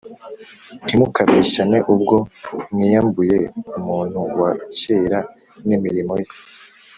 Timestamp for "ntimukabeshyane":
0.83-1.77